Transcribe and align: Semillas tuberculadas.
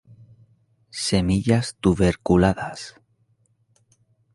Semillas 1.05 1.75
tuberculadas. 1.79 2.95